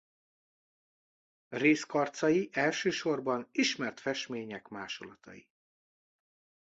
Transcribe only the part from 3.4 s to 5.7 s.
ismert festmények másolatai.